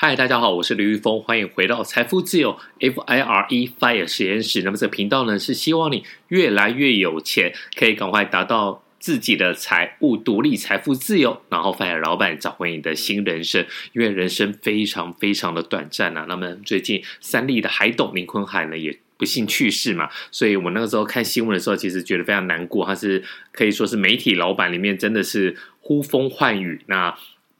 [0.00, 4.62] 嗨，大家好，我是刘玉峰，欢迎回到财富自由 F I R E Fire 实验室。
[4.62, 13.66] 那么这个频道呢，是希望你越来越有钱，可以赶快达到自己的财务独立、财富自由，然后 Fire 老板找回你的新人生。
[13.92, 16.26] 因为人生非常非常的短暂啊。
[16.28, 22.86] 那么最近三立的海董林坤海呢，也不幸去世嘛，所以我那个时候看新闻的时候，其实觉得非常难过。
[22.86, 26.82] 他是可以说是媒体老板里面真的是呼风唤雨。
[26.86, 27.12] 那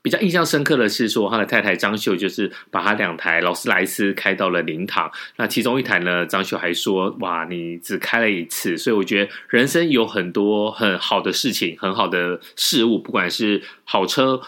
[0.09, 5.13] 比较印象深刻的是说，他的太太张秀就是把他两台劳斯莱斯开到了灵堂。
[5.37, 14.41] 那其中一台呢，张秀还说：“哇，你只开了一次。”所以我觉得人生有很多很好的事情，很好的事物，不管是好车、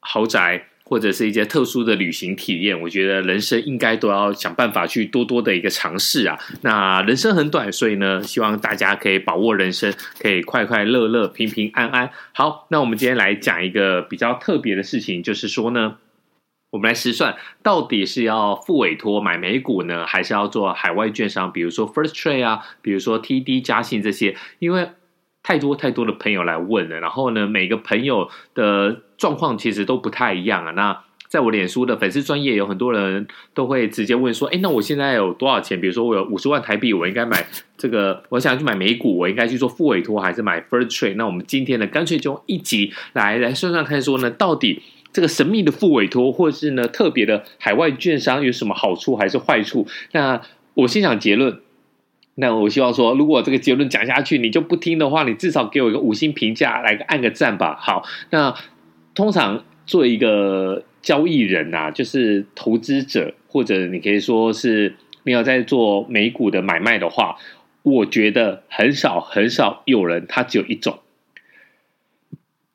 [0.00, 0.68] 豪宅。
[0.88, 6.38] 或者是一些特殊的旅行体验，我觉得人生应该都要想办法去多多的一个尝试啊。
[6.62, 12.08] 那人生很短，所以呢，希望大家可以把握人生，可以快快乐乐、平平安安。
[12.32, 15.96] 好，那我们今天来讲一个比较特别的事情，就是说呢，
[16.70, 24.88] 我们来试算到底是要付委托买美股呢，还是要做海外券商，比如说 First Trade 啊，比如说 TD 嘉信这些，因为。
[25.46, 30.72] 太多太多的朋友来问了，然后呢，每个朋友的状况其实都不太一样啊。
[30.72, 35.80] 那在我脸书的粉丝专业，有很多人都会直接问说：“哎，那我现在有多少钱？
[35.80, 37.46] 比如说我有五十万台币，我应该买
[37.78, 49.86] 这个，我想去买美股，我应该去做副委托还是买 First Trade？” 那我们今天呢，干脆就一集来来算算看，说呢，到底这个神秘的副委托，或是呢特别的海外券商有什么好处还是坏处？
[50.10, 50.42] 那
[50.74, 51.60] 我先讲结论。
[52.38, 57.76] 那我希望说，如果这个结论讲下去，你就不听的话，你至少给我一个五星评价，来个按个赞吧。
[57.80, 58.54] 好，那
[59.14, 67.36] 通常做一个交易人啊，就是投资者，或者你可以说是你要在做美股的买卖的话，
[67.82, 70.98] 我觉得很少很少有人，他只有一种。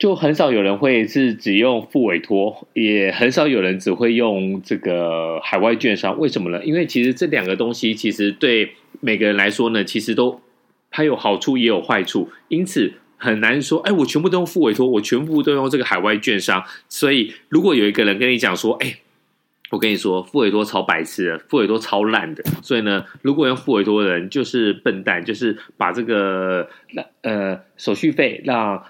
[0.01, 6.17] 就很少有人会是只用付委托，也很少有人只会用这个海外券商。
[6.19, 6.65] 为什么呢？
[6.65, 10.41] 因为其实这两个东西其实对每个人来说呢，其实都
[10.89, 13.79] 它有好处也有坏处，因此很难说。
[13.81, 16.63] 哎，我全部都用付委托，我全部都用这个海外券商。
[16.89, 18.95] 所以如果有一个人跟你讲说，哎，
[19.69, 22.43] 我跟你说付委托超白痴的，付委托超烂的。
[22.63, 26.67] 所以呢，如果用付委托的人就是笨蛋，就是把这个
[27.21, 28.83] 呃手续费让。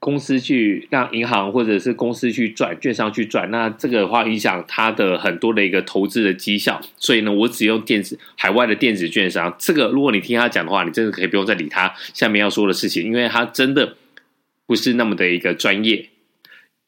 [0.00, 6.80] 公司去让银行或者是公司去转，券商去转，那这个的话影响他的很多的一个投资的绩效。
[6.96, 9.54] 所以呢，我只用电子海外的电子券商。
[9.58, 13.96] 这个如果你听他讲的话，你真的可以不用再理他下面要说的事情，因为他真的
[14.66, 16.08] 不是那么的一个专业。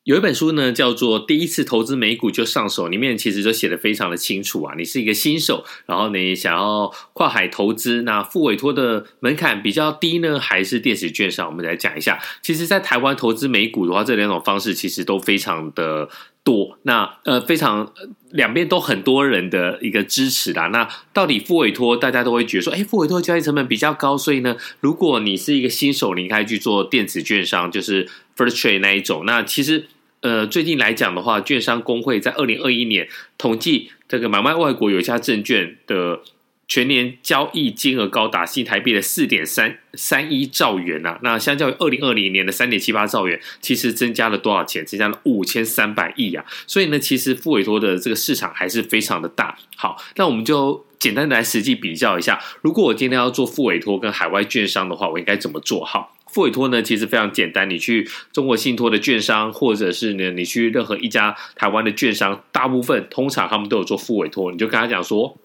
[0.05, 4.75] 有一本书呢，叫做《第一次投资美股就上手》，里面其实就写的非常的清楚啊。
[4.77, 11.47] 你是一个新手，然后你想要跨海投资，那付委托的门槛比较低呢，还是电子券商？
[11.47, 12.19] 我们来讲一下。
[12.43, 16.09] 其实，在台湾投资美股的话，这两种方式其实都非常的
[16.45, 16.79] 多。
[16.83, 17.93] 那呃，非常
[18.31, 20.69] 两边都很多人的一个支持啦。
[20.69, 29.25] 那到底付委托，大家都会觉得说，哎，付委托交易成本比较高，所以呢，如果你是一个新手，你应该去做电子券商，就是 First Trade 那一种。
[29.27, 29.87] 那其实。
[30.25, 36.21] 呃，最近来讲的话，券商工会在二零二一年统计这个买卖外国有价证券的
[36.69, 41.19] 全年交易金额高达新台币的四点三三一兆元呐。
[41.23, 44.85] 那相较于二零二零年的三点七八兆元，其实增加了多少钱？
[44.87, 46.45] 增加了五千三百亿啊！
[46.67, 49.57] 所以呢，其实付委托的这个市场还是非常的大。
[49.77, 56.17] 好，那我们就简单的来实际比较一下，如果我今天要做付委托跟海外券商的话，我应该怎么做好？
[56.33, 57.69] 付委托呢，其实非常简单。
[57.69, 64.51] 你去中国信托的券商，或者是呢，你去任何一家台湾的券商，大部分通常他们都有做付委托。
[64.51, 65.37] 你就跟他讲说，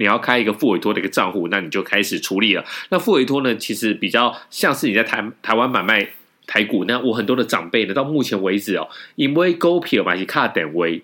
[0.00, 2.64] 你要开一个副委托的一个账户，那你就开始处理了。
[2.88, 6.08] 那副委托呢，其实比较像是你在台台湾买卖
[6.46, 6.86] 台股。
[6.86, 11.02] 那我很多的长辈呢，到目前为止哦，因为股票嘛是卡等位，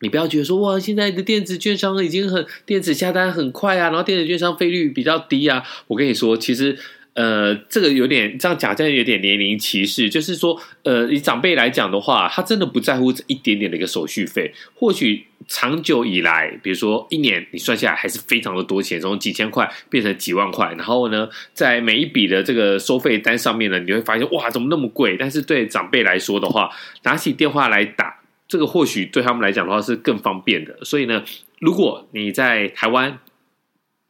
[0.00, 5.62] 你不要觉得说哇，现在的电子券商已经很电子下单很快啊，然后电子券商费率比较低啊。
[5.86, 6.76] 我跟你说，其实。
[7.18, 10.08] 呃，这个有点这样讲，这样有点年龄歧视。
[10.08, 14.54] 就是说，呃，以长辈来讲的话，他真的不在乎这一点点的一个手续费。
[14.76, 20.72] 或许长久以来，比如说一年，你算下来还是非常的多钱，从几千块变成几万块。
[20.78, 25.16] 然后呢，在每一笔的这个收费单上面呢，你会发现哇，怎么那么贵？
[25.18, 26.70] 但是对长辈来说的话，
[27.02, 30.78] 拿起电话来打，这个或许对他们来讲的话是更方便的。
[30.84, 31.24] 所以呢，
[31.58, 33.18] 如果你在台湾，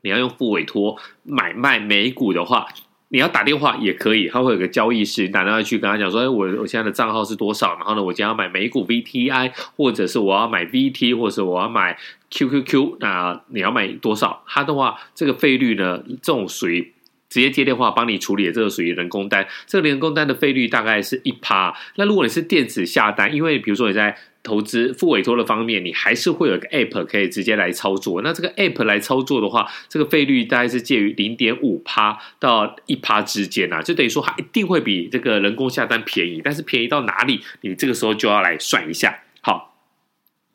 [0.03, 2.67] 你要用付委托买卖美股的话，
[3.11, 7.75] 你要打电话也可以，他会有个交易室，你打电话去跟他讲说：“哎，我我现在的账号是多少？
[7.77, 11.97] 然后呢，我今天要买美股 VTI，或者是我要买 VT，或者是我要买
[12.31, 16.93] QQQ，那你要买多少？”他的话，这个费率呢，这种属于
[17.31, 19.47] 直接接电话帮你处理的，这个属于人工单。
[19.67, 21.75] 这个人工单的费率大概是一趴。
[21.97, 28.23] 那如果你是电子下单，因为比如说你在投资付委托的方面，你还是会有一个 App 可以直接来操作。
[28.23, 36.41] 那这个 App 来操作的话，这个费率大概是介于零点五趴到一趴之间啊，就等于说它一定会比这个人工下单便宜。
[36.43, 39.21] 但是便宜到哪里，你这个时候就要来算一下。
[39.41, 39.67] 好。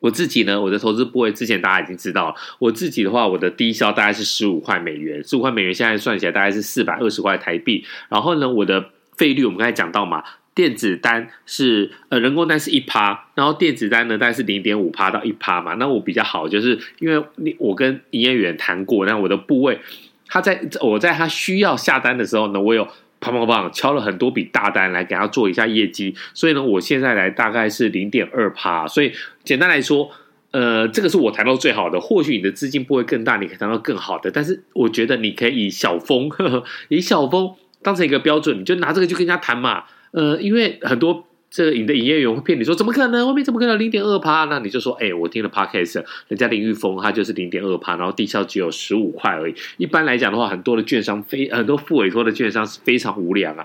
[0.00, 2.34] 我自己呢，我的投资部位之前大家已经知道了。
[2.58, 7.82] 我自己的话，我的低消大概是十五块美元，十五块美元现在算起来大概是四百二十块台币。
[8.10, 10.22] 然后呢，我的费率我们刚才讲到嘛，
[10.54, 15.74] 电子单是呃人工单是一趴，然后电子单呢大概是零点五趴到一趴嘛。
[15.74, 19.78] 那我比较好，就是因为你我跟营业员谈过，那我的部位
[20.26, 22.86] 他在我在他需要下单的时候呢，我有。
[23.20, 23.70] 砰砰砰！
[23.70, 28.86] 敲了很多笔大单来给他做一下业绩，所以呢，我现在来大概是零点二趴。
[28.86, 29.10] 所以
[29.42, 30.10] 简单来说，
[30.50, 31.98] 呃，这个是我谈到最好的。
[31.98, 34.30] 或许你的资金不会更大，你可以谈到更好的。
[34.30, 39.84] 但是我觉得你可以以小峰，呵呵，以小峰当成一个标准，你就拿这个去跟人家谈嘛。
[40.14, 41.26] 呃，因为很多。
[41.50, 43.28] 这个你的营业员会骗你说，怎么可能？
[43.28, 44.46] 外面怎么可能零点二趴？
[44.46, 49.54] 那你就说，哎、我听了 Podcast，人家林玉峰他就是零点二趴，然后低消只有十五块而已。
[49.76, 53.64] 一般来讲的话，很多的券商非很多复委托的券商是非常无良啊。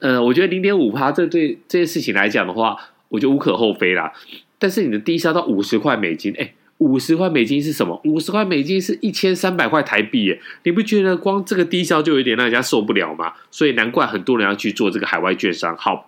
[0.00, 2.76] 呃，我觉得零点五趴，这对这件事情来讲的话，
[3.08, 4.12] 我觉得无可厚非啦。
[4.58, 8.00] 但是你的低消到五十块美金，哎，五十块美金是什么？
[8.04, 10.40] 五十块美金是一千三百块台币耶！
[10.64, 13.32] 你不觉得光这个低消就有点让人家受不了吗？
[13.50, 15.76] 所以难怪很多人要去做这个海外券商。
[15.76, 16.07] 好。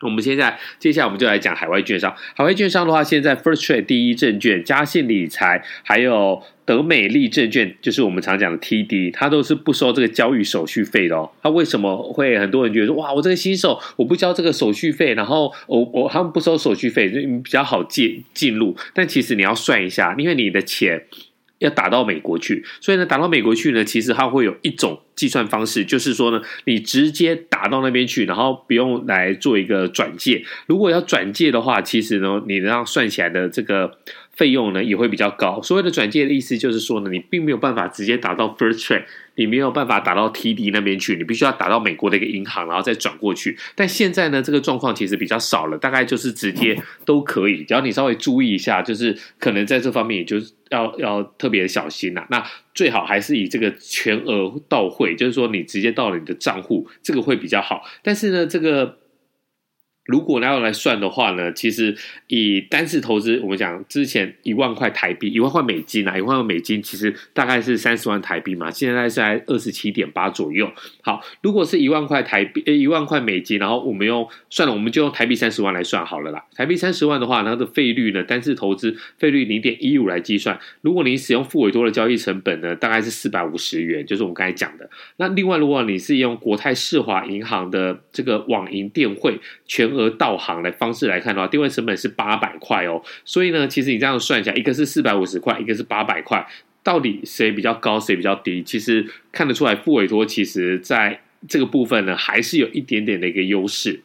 [0.00, 2.14] 我们现在接下来我们就来讲海外券商。
[2.34, 11.30] 海外券商的话，现在 First Trade 第一证券、嘉信理财，还有德美利证券，就是我们常讲的 TD，它都是不收这个交易手续费的哦。
[11.42, 18.76] 它为什么会很多人觉得说，哇，我这个新手我不交这个手续费，然后我我他们不收手续费，就比较好进进入。
[18.92, 21.04] 但其实你要算一下，因为你的钱。
[21.60, 30.44] 要打到美国去，所以呢，打到美国去呢，其实它会有一种计算方式，就是说呢，你直接打到那边去，然后不用来做一个转介。
[30.66, 33.98] 如果要转介的话，其实呢，你让算起来的这个
[34.32, 35.60] 费用呢也会比较高。
[35.62, 39.04] 所谓的转介的意思就是说呢，你并没有办法直接打到 First Trade。
[39.36, 43.58] 你没有办法打到 TD 那边去，你必须要打到美国的一个银行，然后再转过去。
[43.74, 47.64] 但现在呢，这个状况其实比较少了，大概就是直接都可以。
[47.64, 52.24] 只要你稍微注意一下，就是可能在这方面，也就是要要特别小心呐。
[52.30, 52.46] 那
[52.76, 57.82] 最好还是以这个全额到汇，就是说你直接到了你的账户，这个会比较好。
[58.02, 58.98] 但是呢，这个。
[60.04, 61.96] 如果要来算的话呢，其实
[62.26, 70.70] 以单次投资，我们讲之前一万块台币，一万块美金啊，一万块美金其实大概是三十万台币嘛，现在是在二十七点八左右。
[71.02, 76.44] 好，如果是一万块台币，呃，一万块美金，然后我们用算了，我们就用台币三十万来算好了啦。
[76.54, 80.58] 台币三十万的话，它的费率呢，单次投资费率零点一五来计算。
[80.82, 84.88] 如果你使用复委托的交易成本呢，大概是四百五十元，就是我们刚才讲的。
[85.16, 93.02] 那另外，如果你是用国泰世华银行的这个网银电汇全而道行的方式来看的话，定位成本是八百块哦。
[93.24, 96.46] 所以呢，其实你这样算一下，一个是四百五十块，一个是八百块，
[96.82, 98.62] 到底谁比较高，谁比较低？
[98.62, 104.00] 其实看得出来，付委托其实在这个部分呢，还是有一点点的一个优势。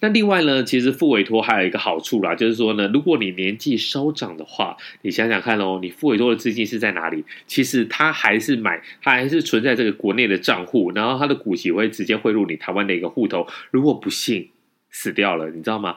[0.00, 7.24] 那另外呢，其实付委托还有一个好处啦，就是说呢，如果你年纪稍长的话，你想想看哦，你付委托的资金是在哪里？
[7.46, 13.46] 其实它还是买，它还是存在这个国内的账户，然后它的股息会直接汇入你台湾的一个户头。
[13.70, 14.48] 如果不幸
[14.90, 15.96] 死掉了，你知道吗？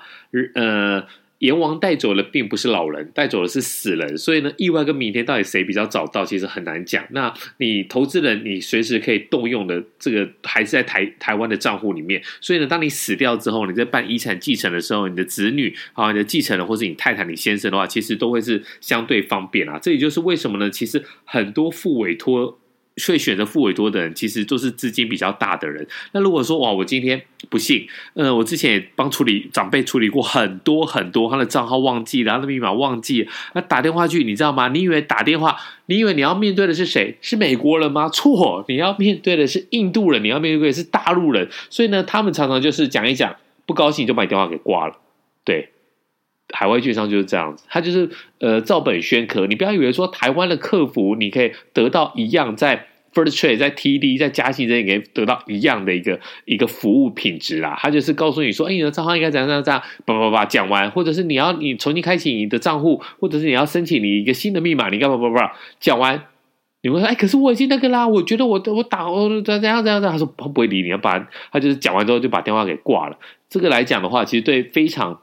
[0.56, 1.06] 呃。
[1.42, 4.18] 阎王带走的并不是老人，带走的是死人。
[4.18, 7.04] 所以呢，意外跟明天到底谁比较早到，其实很难讲。
[7.10, 12.22] 那你投资人，你随时可以动用的这个还是在台台湾的账户里面。
[12.39, 19.77] 所以呢，当你死掉之后，你在办遗产继承的时候，你的子女啊，你的继承人或是你太太、你先生的话，其实都会是相对方便啊。
[19.80, 20.70] 这也就是为什么呢？
[20.70, 22.61] 其实很多复委托。
[23.08, 25.88] 会选择付委托的人，其实都是资金比较大的人。
[26.12, 34.67] 那如果说哇，我今天不幸，呃，我之前也帮处理长辈处理过很多很多，他的账号忘记了，他的密码忘记，那打电话去，你知道吗？
[34.67, 37.17] 你以为打电话，你以为你要面对的是谁？
[37.22, 38.10] 是美国人吗？
[38.10, 41.50] 错，你要面对的是印度人，你要面对的是大陆人。
[41.70, 44.96] 所以呢，他们常常就是讲一讲，不高兴就把你电话给挂了，
[45.43, 45.70] 对。
[46.53, 49.48] 海外券商就是这样子，他就是呃照本宣科。
[49.48, 57.77] 你不要以为说台湾的客服你可以得到一样，在 First Trade、在 TD、在嘉信这里可以得到一样的一个一个服务品质啦。
[57.80, 66.24] 他就是告诉你说，哎，你的账号应该怎样怎样怎样，叭叭叭讲完，或者是你要你重新开启你的账户，或者是你要申请你一个新的密码，你干嘛叭叭讲完，
[66.82, 71.20] 你会说，哎，可是我已经那个啦，我觉得我我打我怎样怎样怎样，他说他不会理你，要把
[71.51, 73.18] 他就是讲完之后就把电话给挂了。
[73.50, 75.20] 这个来讲的话，其实对非常。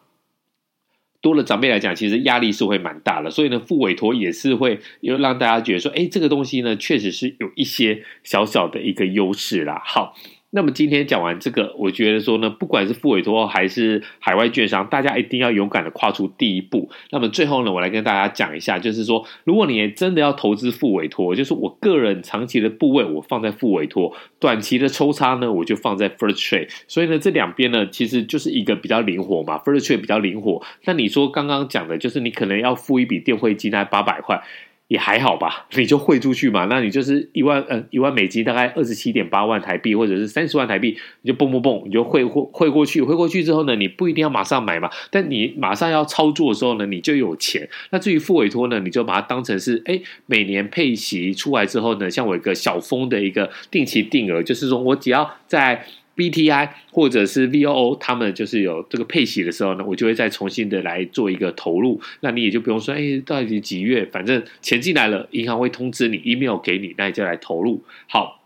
[1.20, 9.82] 多了长辈来讲，其实压力是会蛮大的，所以呢，付委托也是会又让大家觉得说，哎，这个东西呢，确实是有一些小小的一个优势啦。
[9.84, 10.14] 好。
[10.50, 16.88] 那么今天讲完这个，我觉得说呢，不管是付委托还是海外券商，大家一定要勇敢的跨出第一步。
[17.10, 26.70] 那么最后呢，我来跟大家讲一下，就是说，如果你真的要投资付委托，就是我个人长期的部位我放在付委托，短期的抽插呢，我就放在 First Trade。
[26.88, 30.62] 所以呢，这两边呢，其实就是一个比较灵活嘛，First Trade 比较灵活。
[30.84, 34.42] 那你说刚刚讲的，就是你可能要付一笔电汇金，大概八百块。
[34.88, 47.68] 也还好吧，你就汇出去嘛，那你就是一万呃一万美金，大概二十七点八万台币，或者是三十万台币，你就蹦蹦蹦，你就汇汇汇过去，汇过去之后呢，你不一定要马上买嘛，但你马上要操作的时候呢，你就有钱。
[47.90, 55.84] 那至于付委托呢，你就把它当成是哎每年配息出来之后呢，像我一个小风的一个定期定额，就是说我只要在。
[56.18, 62.00] B T I 或者是 V O O，他们就是有这个配息的时候呢，我就会再重新的来做一个投入。
[62.18, 64.04] 那你也就不用说，哎，到底几月？
[64.06, 67.84] 反正钱进来了，银行会通知你，email 给你，那你就来投入。
[68.08, 68.42] 好，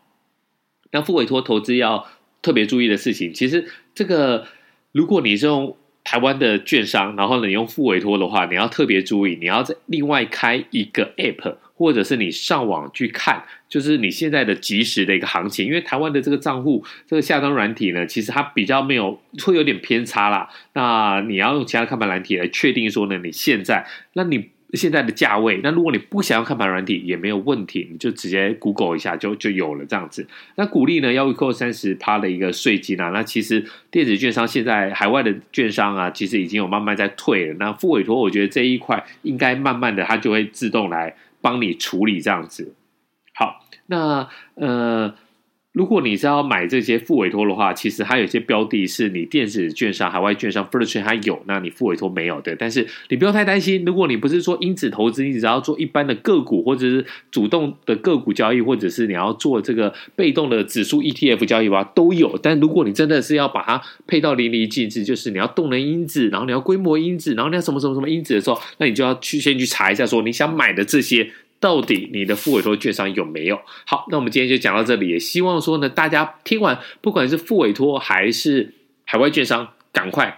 [0.91, 2.07] 那复委托投资要
[2.43, 3.65] 特别注意的事情，其实
[3.95, 4.47] 这个
[4.93, 5.75] 如果你是用
[6.05, 11.57] 台湾的券商，然后你用复委托的话，你要特别注意，你要再另外开一个 App。
[11.83, 20.49] 或者是你上网去看，就是你现在的即时的一个行情，因为台湾的这个账户这个下单软体呢，其实它比较没有会有点偏差啦。
[20.75, 30.27] 那你要用其他的看盘软体来确定说呢，你现在那你现在的价位，那如果你不想要看盘软体也没有问题，你就直接 Google 一下就就有了这样子。
[30.55, 37.57] 那股利呢要扣三十趴的一个税金啊，那其实电子券商现在海外的券商啊，其实已经有慢慢在退了。
[37.59, 41.15] 那复委托我觉得这一块应该慢慢的它就会自动来。
[41.43, 42.75] 帮你处理这样子，
[43.35, 45.15] 好，那呃。
[45.73, 52.55] 如果你是要买这些副委托的话，其实还有些标的是你电子券商、海外券商 First Trade 还有，那你副委托没有的。
[52.57, 62.39] 但是你不要太担心，如果你不是说因子投资，你只要做一般的个股或者是主动的个股交易，或者是你要做这个被动的指数 ETF 交易的话，都有。
[62.43, 71.31] 但如果你真的是要把它配到淋漓尽致，就是你要动能因子，然后你要规模因子，然后你要什么什么什么因子的时候，那你就要去先去查一下，说你想买的这些。
[71.63, 73.57] 到底你的副委托券商有没有？
[73.87, 75.09] 好，那我们今天就讲到这里。
[75.09, 80.37] 也希望说呢，大家听完，不管是副委托还是海外券商，赶快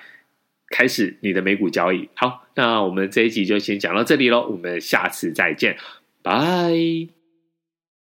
[0.68, 2.10] 开始你的美股交易。
[2.14, 5.78] 好，那我们这一集就先讲到这里喽，我们下次再见，
[6.22, 7.13] 拜。